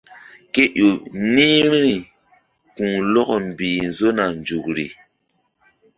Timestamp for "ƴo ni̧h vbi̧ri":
0.77-1.95